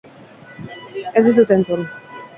Ez 1.21 1.23
dizut 1.29 1.55
entzun 1.57 1.89